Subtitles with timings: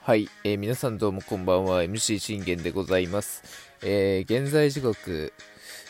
[0.00, 1.84] はい、えー、皆さんどうもこんばんは。
[1.84, 3.44] MC 信玄でございます、
[3.80, 5.32] えー、現在時刻、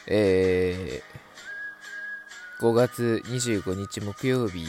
[0.06, 4.66] えー、5月25日木曜日。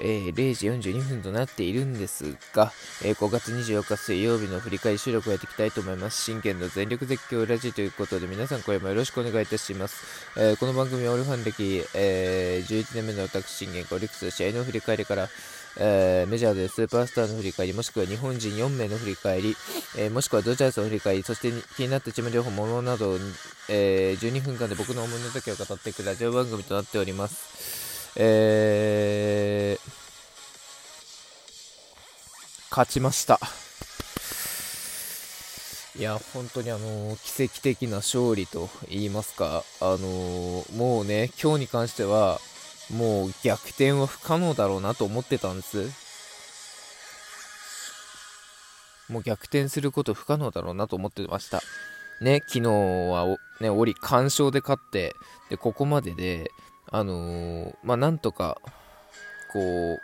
[0.00, 2.72] えー、0時42分となっているんですが、
[3.04, 6.22] えー、5月24日水曜日の振り返り収録をやっていきたいと思います。
[6.22, 10.30] 真剣の全力絶叫ラジということで、皆さん今夜もよろしくお願いいたします。
[10.36, 15.28] えー、この番組はオルファン歴、え11年目の私信玄がオリックス試合の振り返りから、
[15.78, 19.56] えー、メジャーでスーパースターの振り返り、もしくは日本人4名の振り返り、
[19.96, 23.16] えー、もしくはドジャースの振り返り、そして気になったチーム情報、ものなど、
[23.68, 27.89] えー、12分間で僕の思いの時を語っていくラジオ番組となっております。
[28.16, 29.90] えー、
[32.70, 33.38] 勝ちました。
[35.98, 42.40] いや、本当にあの奇跡的な勝利と言いますか、あのもうね、今日に関しては、
[42.90, 45.90] もう逆転は不可能だろうなと思ってたんです。
[49.10, 51.60] もう逆転すること不可能だろうなと思ってました。
[52.20, 55.14] ね、昨日はね、折完勝で勝って、
[55.48, 56.50] で、ここまでで、
[56.86, 58.60] あのー、まあ、なんとか、
[59.52, 59.98] こう、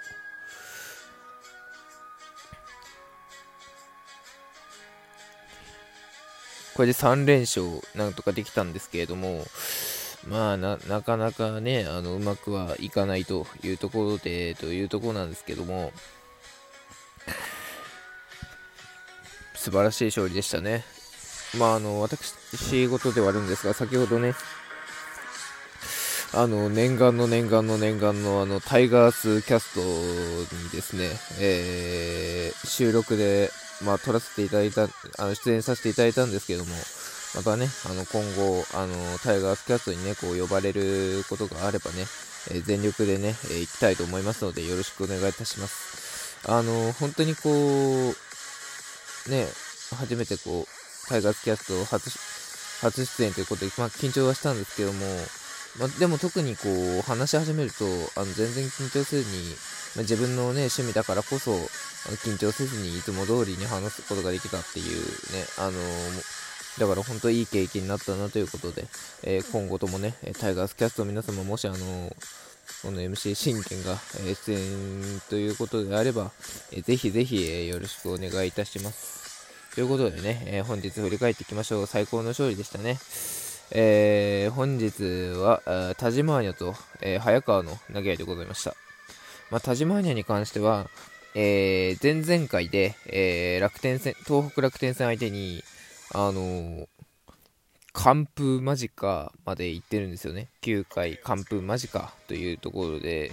[6.75, 9.45] これで3連勝なんとかできたんですけれども、
[10.29, 15.93] まあな、なかなかね、あの、うまくはいかないというところで、というところなんですけども、
[19.55, 20.85] 素晴らしい勝利でしたね。
[21.59, 24.35] まあ、あの、私事ではあるんですが、先ほどね、
[26.33, 31.11] あの、念願の念願の念願のあの、タイガースキャストにですね、
[31.41, 33.51] えー、収録で、
[33.85, 34.85] まあ、撮らせていただいた、
[35.19, 36.75] あの、出演させていただいたんですけども、
[37.35, 42.07] またね、あの、今後、あの、タイガースキャストにね、こう、呼ばれることがあればね、
[42.51, 46.41] えー、全力でね、えー、行きたいと思いますので、よろしくお願いいたします。
[46.49, 49.47] あの、本当にこう、ね、
[49.97, 52.11] 初めてこう、タイガースキャスト初、
[52.81, 55.07] 初出演ということで、まあ、緊張はしたんですけども、
[55.79, 57.85] まあ、でも特にこう話し始めると
[58.17, 59.55] あの全然緊張せずに、
[59.97, 61.53] まあ、自分の、ね、趣味だからこそ
[62.15, 68.85] 緊張せずにいつも通りに話すことができたっていうね、あのー、だから本当いい経験になったなということで、
[69.25, 72.11] えー、今後ともね、タイガースキャストの皆様もしあのー、
[72.83, 73.97] この MC 信玄が、
[74.45, 76.31] 出演ということであれば、
[76.73, 79.27] えー、ぜひぜひ、よろしくお願いいたします。
[79.75, 81.87] ということでね、え本日振り返っていきましょう。
[81.87, 82.99] 最高の勝利でしたね。
[83.73, 85.03] えー、本日
[85.39, 88.75] は田島アニャと、えー、早川の投げ合いでございました。
[89.51, 90.89] まあ、田島アニャに関しては、
[91.35, 95.63] えー、前々回で、えー、楽天戦、東北楽天戦相手に、
[96.15, 96.89] あの、
[97.93, 100.49] 完封間近まで行ってるんですよね。
[100.63, 103.33] 9回完封間近というところで、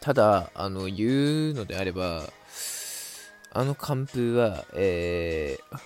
[0.00, 2.22] ただ、あの、言うのであれば、
[3.50, 5.78] あの完封は、えー、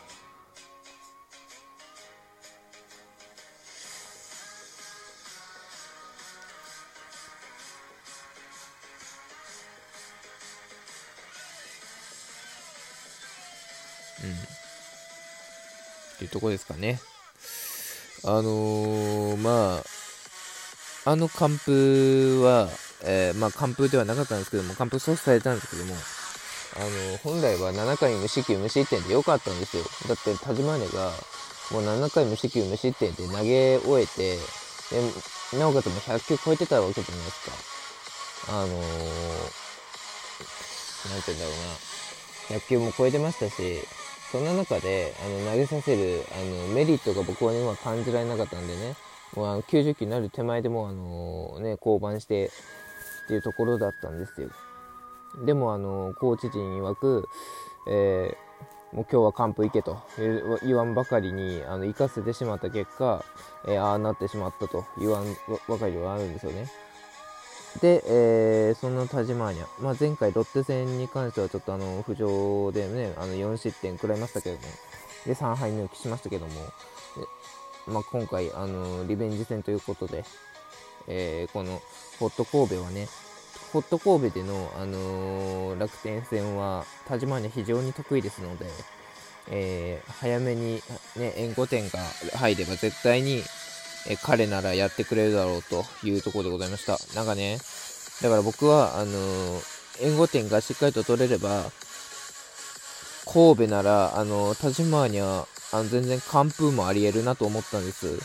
[16.23, 17.01] っていうとこですかね。
[18.25, 19.83] あのー、ま
[21.05, 22.69] あ、あの完封は、
[23.05, 25.95] えー、まあ完封ではなかったんですけども、完封阻止されたんですけども、
[26.77, 29.83] あの本来は7回無四球無失点で良かったんですよ。
[30.09, 31.11] だって田島根が
[31.73, 34.39] もう7回無四球無失点で投げ終えて、
[35.53, 37.51] でなおかつも100球超えてたわけじゃないです
[38.47, 38.53] か。
[38.55, 38.71] あのー、
[41.11, 41.55] なんて言うんだろう
[42.53, 42.59] な。
[42.61, 43.83] 100球も超えてましたし、
[44.33, 48.97] そんな中であの投げさせるあのメリットが僕は今感じられなかったんでね、
[49.37, 54.49] もうあの90球になる手前でもあの、ね、降板してっていうところだったんですよ。
[55.45, 57.29] でもあのコーチ陣曰く、
[57.89, 60.01] えー、もう今日は完封いけと
[60.63, 63.25] 言わんばかりにあの生かせてしまった結果、
[63.67, 65.27] えー、ああなってしまったと言わん
[65.69, 66.71] ばかりではあるんですよね。
[67.81, 74.63] で、えー、そんな田島アニャ、まあ、前回ロッテ戦に関してはちょっとあの浮上でね、あの4失点食らいましたけども、
[75.27, 76.53] で3敗抜きしましたけども、
[77.87, 80.25] まあ、今回あのリベンジ戦ということで、
[81.09, 81.81] えー、この
[82.19, 83.09] ホット神戸はね、
[83.73, 88.67] ホット神戸での、あのー、楽天戦は田島アニャ非常に得意ですので、
[89.51, 90.83] えー、早めに、
[91.17, 91.99] ね、援護点が
[92.37, 93.43] 入れば絶対に
[94.09, 96.99] え彼ならやってくれるだろうというところでございました。
[97.15, 97.59] なんかね、
[98.23, 99.63] だから僕は、あのー、
[100.01, 101.65] 援護点がしっかりと取れれば、
[103.27, 108.19] 神戸なら、あのー、田島には、あの、全然完封もあり得るなと思ったんです。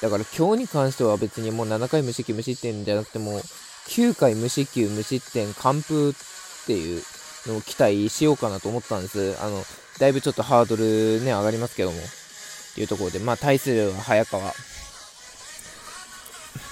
[0.00, 3.40] だから今日に関しては別にもう7回無失球無失点じゃなくても、
[3.88, 7.02] 9回無四球無失点完封っていう
[7.46, 9.36] のを期待しようかなと思ったんです。
[9.40, 9.62] あの、
[9.98, 11.98] だいぶちょっとハードルね、上がりますけども。
[11.98, 14.52] っていうところで、まあ、対するは早川。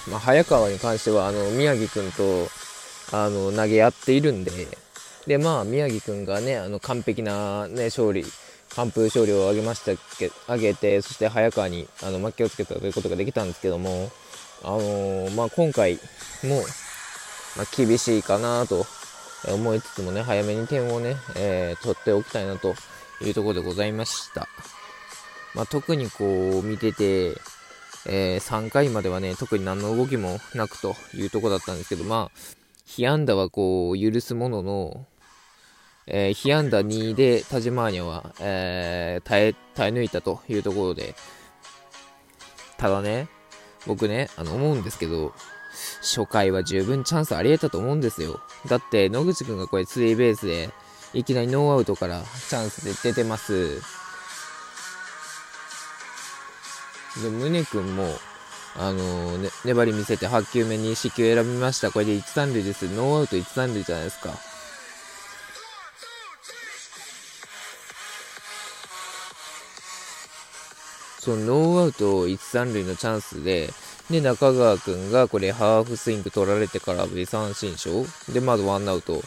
[0.09, 2.47] まあ、早川に関しては、あの、宮城君と、
[3.11, 4.51] あの、投げ合っているんで、
[5.27, 8.23] で、まあ、宮城君がね、あの、完璧なね、勝利、
[8.75, 14.11] 完封勝利を挙げましたけ、挙げて、そして早川に、あの、負けをつけたということができたんですけども、
[14.63, 15.95] あのー、まあ、今回
[16.43, 16.61] も、
[17.57, 18.85] まあ、厳しいかなと
[19.47, 22.75] 思いつつもね、早めに点をね、えー、取っておきたいなと
[23.21, 24.47] いうところでございました。
[25.53, 27.33] まあ、特にこう、見てて、
[28.09, 32.39] えー、3回まではね、特に何の動きもなくというとこだったんですけど、まあ、
[32.85, 35.05] 被安打はこう、許すものの、
[36.07, 41.15] えー、被安打2で田島アーニャは、えー、耐え、耐え抜いたというところで、
[42.77, 43.27] ただね、
[43.85, 45.33] 僕ね、あの、思うんですけど、
[46.01, 48.39] 初回は十分チャンスあり得たと思うんですよ。
[48.67, 50.69] だって、野口くんがこれスリーベースで、
[51.13, 53.81] いきなりノーアウトからチャンスで出てます。
[57.23, 58.05] で、宗君も、
[58.75, 61.91] あの、ね、粘り見せて8球目に四球選びました。
[61.91, 62.83] これで1、3塁です。
[62.83, 64.29] ノーアウト1、3塁じゃないですか。
[71.19, 73.73] そのノーアウト1、3塁のチャンスで、
[74.09, 79.21] で、中川くんがこれハーフスイング取られてからベ三振賞で、まずワンアウト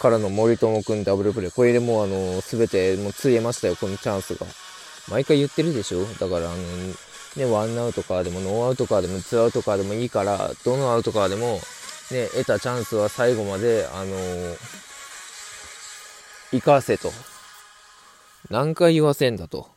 [0.00, 1.54] からの森友くんダブルプレー。
[1.54, 4.46] これでもうあの、すべてもうついえましたよ、このチャンスが。
[5.10, 6.04] 毎回言ってるでしょ？
[6.04, 6.56] だからあの、
[7.36, 11.60] ね、ワンアウトかでもノーアウトからでもツーアウトかでもいいから、どのアウトからでも、
[12.10, 14.56] ね、得たチャンスは最後まで、あのー、
[16.52, 17.12] 生かせと。
[18.50, 19.68] 何回言わせんだと。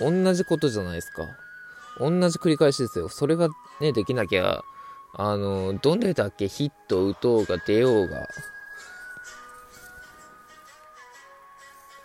[0.00, 1.24] 同じことじゃないですか。
[1.98, 3.08] 同じ繰り返しですよ。
[3.08, 3.48] それが
[3.80, 4.62] ね、できなきゃ、
[5.14, 8.28] あのー、どれだけヒット打とうが出ようが、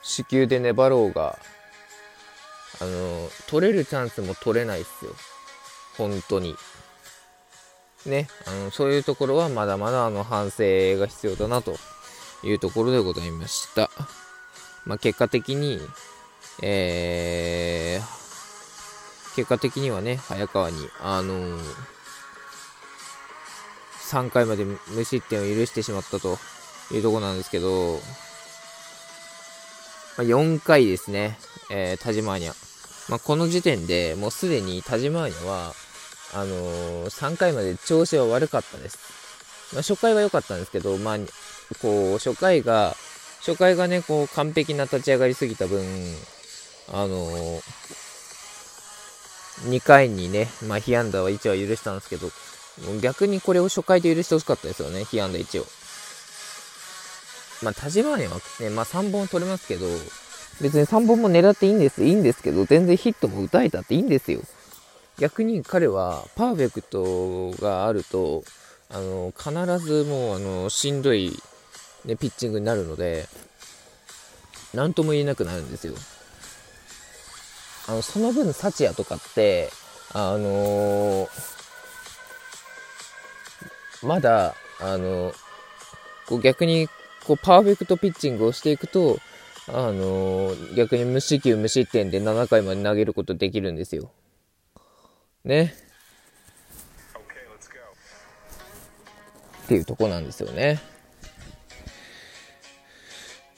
[0.01, 1.37] 子宮で粘ろうが、
[2.79, 5.11] あの、取れるチャンスも取れないっすよ。
[5.97, 6.55] 本当に。
[8.05, 11.75] ね、あの、そういうところはまだまだあの反省が必要だなと
[12.43, 13.89] いうところでございました。
[14.85, 15.79] まあ、結果的に、
[16.61, 21.59] えー、結果的にはね、早川に、あのー、
[24.11, 26.37] 3回まで無失点を許してしまったと
[26.91, 27.99] いうところなんですけど、
[30.17, 31.37] まあ、4回ですね、
[31.71, 32.53] えー、田島にゃ。
[33.09, 35.73] まあ、この時点でもうすでに田島には、
[36.33, 38.97] あのー、3回まで調子は悪かったです。
[39.73, 41.17] まあ、初回は良かったんですけど、まあ、
[41.81, 42.95] こう、初回が、
[43.39, 45.83] 初回がね、こう、完璧な立ち上がりすぎた分、
[46.91, 47.61] あのー、
[49.65, 52.29] 2回にね、まあ、被安打は1は許したんですけど、
[53.01, 55.65] 逆にこれを初回で許してほしかったですよね、被安打1を。
[57.63, 59.87] まあ、田島にはね、まあ、3本取れますけど、
[60.61, 64.41] 別に3本も狙っていいんです、いいんですけど、全然ヒットも打たれたっていいんですよ。
[65.17, 68.43] 逆に彼はパーフェクトがあると、
[68.89, 71.31] あの、必ずもう、あの、しんどい、
[72.05, 73.27] ね、ピッチングになるので、
[74.73, 75.93] なんとも言えなくなるんですよ。
[77.87, 79.69] あの、その分、サチヤとかって、
[80.13, 81.27] あのー、
[84.03, 85.33] まだ、あの
[86.27, 86.87] こう逆に
[87.25, 89.19] こうパーフェクトピッチングをしていくと、
[89.67, 94.11] あのー、逆に無四球無失点で7回まで投げることできるんですよ。
[95.45, 95.73] ね。
[99.63, 100.81] っていうとこなんですよね。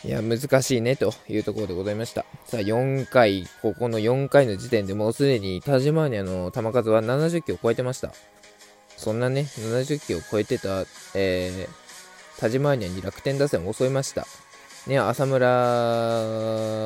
[0.03, 2.25] いや、難しいね、というところでございました。
[2.45, 8.13] さあ、4回、ここの4回の時点でもうすでに田島ニアの球数は70球を超えてました。
[8.98, 11.85] そんなね、70球を超えてた、えー、
[12.39, 14.27] 田島ニアに楽天打線を襲いました。
[14.88, 15.48] ね、浅村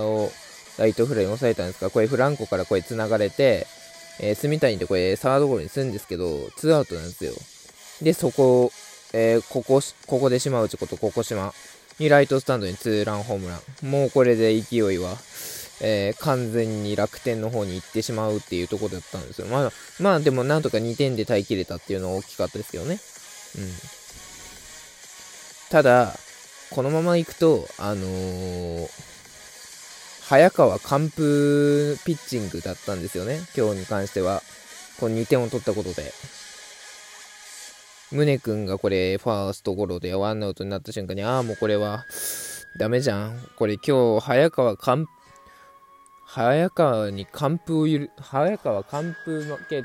[0.06, 0.32] を
[0.77, 3.68] ライトフライに抑えたんですが、これフランコからこれ繋がれて、
[4.22, 7.34] えー、住谷でこれサードゴロにするんですけど、ツーアウトなんですよ。
[8.01, 8.72] で、そこ、
[9.13, 11.53] えー、ここ、ここで島内ことここ島
[12.00, 13.89] にライトスタンドにツーランホームラン。
[13.89, 15.18] もうこれで勢いは、
[15.82, 19.48] えー、完全に楽天の方に行ってしまうっていうとこだったんですよ。
[19.48, 23.00] まあ、まあでもなんとか2点で耐えきれたっていうのは大きかったですけどね。
[23.58, 23.99] うん。
[25.69, 26.13] ただ、
[26.71, 28.88] このまま行くと、あのー、
[30.21, 34.41] 早川完封ピッチングだったんですよね、今日に関しては。
[34.99, 36.11] この2点を取ったことで。
[38.11, 42.05] 宗君がこれ、ファーストゴロでワンアウトになった瞬間に、ああ、もうこれは、
[42.77, 43.39] ダメじゃん。
[43.55, 45.07] これ今日、早川完、
[46.25, 49.83] 早川に完封を許、早川完封負け、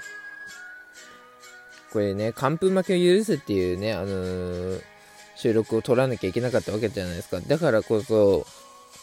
[1.93, 4.94] これね、完封負けを許すっていうね、あのー、
[5.37, 7.41] 収録を取らなきゃいけなかったわけじゃないですか。
[7.41, 8.47] だからこそ、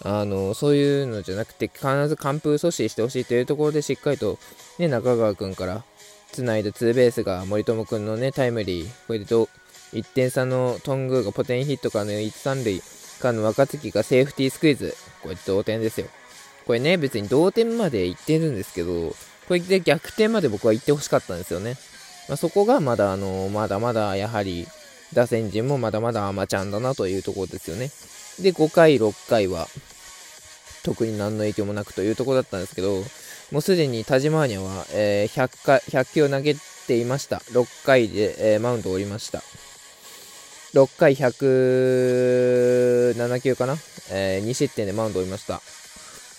[0.04, 4.40] あのそういうのじゃなくて、必ず完封阻止してほしいというところで、しっかりと、
[4.80, 5.84] ね、中川君から
[6.32, 12.82] つないだツーベースが森友君のね、タイムリー、これで1点差のトングがポテンヒットからの1、3塁
[13.20, 16.08] からの若月がセーフティースクイズ、これ同点ですよ。
[16.66, 19.14] これね、別に同点まで行ってるんですけど、
[19.48, 21.76] これで逆転まで僕は行ってほしかったんですよね。
[22.30, 24.68] まあ、そこがまだ、あのまだまだやはり、
[25.14, 27.92] 打線陣もまだまだアマちゃんだなというところですよね。
[28.40, 29.68] で、5回、6回は、
[30.84, 33.04] 特に何の影響もなくというところだったんですけど、
[33.52, 36.56] もうすでに田島アニャは、えー、100, 回100球を投げ
[36.88, 37.38] ていました。
[37.52, 39.44] 6回で、えー、マウンドを降りました。
[40.74, 43.76] 6回107球かな、
[44.10, 45.62] えー、2失点でマウンドを降りました。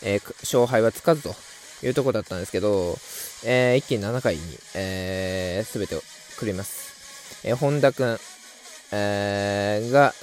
[0.05, 1.37] え勝敗はつかずと
[1.83, 2.99] いうところだったんですけど、
[3.45, 4.43] え一気に7回に、
[4.75, 6.03] えー、全てを
[6.39, 7.45] くれます。
[7.45, 8.19] え本田君、
[8.93, 10.15] えが、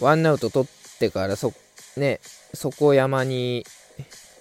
[0.00, 1.52] ワンアウト取ってからそ、
[1.96, 2.20] ね、
[2.54, 3.64] そこ山に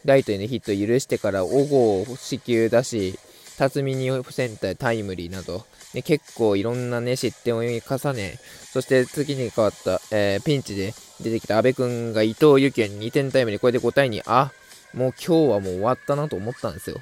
[0.05, 3.19] ライトへのヒットを許してから小郷を四球出し、
[3.57, 8.39] 辰巳にセンタータイムリーなど、ね、結構いろんなね、失点を重ね、
[8.71, 14.51] そして次に変わった、えー、ピンチで出てきた阿部君が伊藤幸也に2点タイムリー、これで5対2、あ、
[14.93, 16.97] もう今日はもう終わったなと思ったんですよ。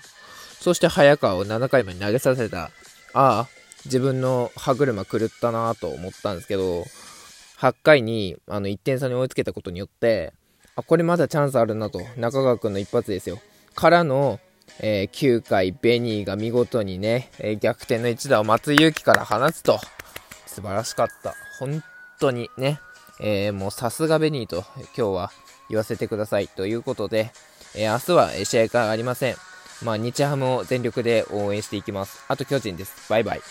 [0.59, 2.71] そして早川を7回まで投げさせた、あ
[3.13, 3.47] あ、
[3.85, 6.85] 自分の歯車狂ったなと思ったんですけど、
[7.59, 10.33] 8回にあの1点差に追いつけたことによって、
[10.75, 12.01] あ、これまだチャンスあるなと。
[12.15, 13.39] 中川君の一発ですよ。
[13.75, 14.39] からの、
[14.79, 19.79] えー、9回、ベニーが見事にね、えー、逆転の一打を松井裕樹から放つと。
[20.45, 21.35] 素晴らしかった。
[21.59, 21.83] 本
[22.19, 22.79] 当にね、
[23.19, 25.31] えー、もうさすがベニーと今日は
[25.69, 26.47] 言わせてください。
[26.47, 27.31] ということで、
[27.75, 29.35] え明日は試合がありません。
[29.83, 32.23] まあ、日ハムを全力で応援していきます。
[32.27, 33.09] あと巨人です。
[33.09, 33.41] バイバイ。